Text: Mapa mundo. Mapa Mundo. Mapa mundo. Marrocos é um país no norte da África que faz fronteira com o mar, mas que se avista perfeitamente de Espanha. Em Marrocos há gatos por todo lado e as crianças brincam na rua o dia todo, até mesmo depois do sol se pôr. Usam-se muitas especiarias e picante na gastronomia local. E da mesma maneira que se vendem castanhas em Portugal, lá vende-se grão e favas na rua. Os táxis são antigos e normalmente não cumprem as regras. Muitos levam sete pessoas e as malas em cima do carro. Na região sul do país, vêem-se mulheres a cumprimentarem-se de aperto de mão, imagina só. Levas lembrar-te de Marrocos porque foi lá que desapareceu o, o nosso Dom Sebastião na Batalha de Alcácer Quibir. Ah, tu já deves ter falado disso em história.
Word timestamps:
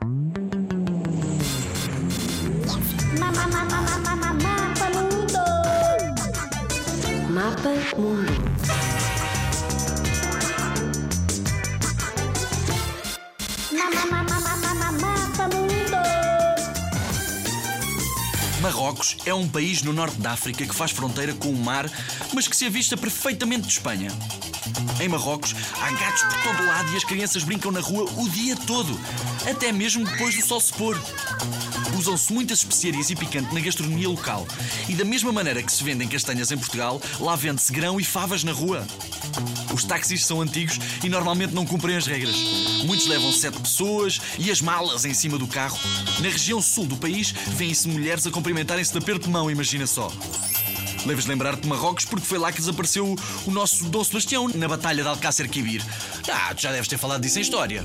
Mapa 0.00 0.38
mundo. 0.38 0.96
Mapa 3.18 3.44
Mundo. 4.88 5.44
Mapa 7.30 7.68
mundo. 15.48 15.96
Marrocos 18.62 19.16
é 19.26 19.34
um 19.34 19.46
país 19.48 19.82
no 19.82 19.92
norte 19.92 20.18
da 20.20 20.32
África 20.32 20.64
que 20.64 20.74
faz 20.74 20.92
fronteira 20.92 21.34
com 21.34 21.50
o 21.50 21.58
mar, 21.58 21.90
mas 22.32 22.48
que 22.48 22.56
se 22.56 22.64
avista 22.64 22.96
perfeitamente 22.96 23.66
de 23.66 23.72
Espanha. 23.74 24.10
Em 25.00 25.08
Marrocos 25.08 25.54
há 25.80 25.90
gatos 25.90 26.22
por 26.22 26.42
todo 26.42 26.66
lado 26.66 26.92
e 26.92 26.96
as 26.96 27.04
crianças 27.04 27.44
brincam 27.44 27.72
na 27.72 27.80
rua 27.80 28.10
o 28.16 28.28
dia 28.28 28.56
todo, 28.56 28.98
até 29.48 29.72
mesmo 29.72 30.04
depois 30.04 30.36
do 30.36 30.46
sol 30.46 30.60
se 30.60 30.72
pôr. 30.72 31.00
Usam-se 31.98 32.32
muitas 32.32 32.58
especiarias 32.58 33.10
e 33.10 33.16
picante 33.16 33.52
na 33.54 33.60
gastronomia 33.60 34.08
local. 34.08 34.46
E 34.88 34.94
da 34.94 35.04
mesma 35.04 35.32
maneira 35.32 35.62
que 35.62 35.72
se 35.72 35.82
vendem 35.82 36.08
castanhas 36.08 36.50
em 36.50 36.56
Portugal, 36.56 37.00
lá 37.18 37.36
vende-se 37.36 37.72
grão 37.72 38.00
e 38.00 38.04
favas 38.04 38.44
na 38.44 38.52
rua. 38.52 38.86
Os 39.72 39.84
táxis 39.84 40.24
são 40.24 40.40
antigos 40.40 40.78
e 41.02 41.08
normalmente 41.08 41.54
não 41.54 41.66
cumprem 41.66 41.96
as 41.96 42.06
regras. 42.06 42.36
Muitos 42.84 43.06
levam 43.06 43.32
sete 43.32 43.58
pessoas 43.60 44.20
e 44.38 44.50
as 44.50 44.60
malas 44.60 45.04
em 45.04 45.14
cima 45.14 45.38
do 45.38 45.46
carro. 45.46 45.78
Na 46.20 46.28
região 46.28 46.60
sul 46.60 46.86
do 46.86 46.96
país, 46.96 47.32
vêem-se 47.48 47.88
mulheres 47.88 48.26
a 48.26 48.30
cumprimentarem-se 48.30 48.92
de 48.92 48.98
aperto 48.98 49.26
de 49.26 49.30
mão, 49.30 49.50
imagina 49.50 49.86
só. 49.86 50.10
Levas 51.06 51.26
lembrar-te 51.26 51.62
de 51.62 51.68
Marrocos 51.68 52.04
porque 52.04 52.26
foi 52.26 52.38
lá 52.38 52.52
que 52.52 52.58
desapareceu 52.58 53.06
o, 53.06 53.16
o 53.46 53.50
nosso 53.50 53.84
Dom 53.84 54.04
Sebastião 54.04 54.48
na 54.54 54.68
Batalha 54.68 55.02
de 55.02 55.08
Alcácer 55.08 55.48
Quibir. 55.48 55.84
Ah, 56.28 56.54
tu 56.54 56.62
já 56.62 56.72
deves 56.72 56.88
ter 56.88 56.98
falado 56.98 57.22
disso 57.22 57.38
em 57.38 57.42
história. 57.42 57.82